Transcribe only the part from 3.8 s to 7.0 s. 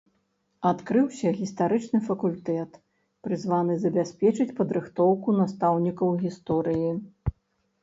забяспечыць падрыхтоўку настаўнікаў гісторыі.